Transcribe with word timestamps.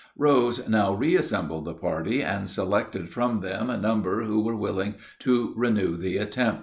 Rose 0.17 0.67
now 0.67 0.93
reassembled 0.93 1.65
the 1.65 1.75
party, 1.75 2.23
and 2.23 2.49
selected 2.49 3.11
from 3.11 3.37
them 3.37 3.69
a 3.69 3.77
number 3.77 4.23
who 4.23 4.41
were 4.41 4.55
willing 4.55 4.95
to 5.19 5.53
renew 5.55 5.95
the 5.95 6.17
attempt. 6.17 6.59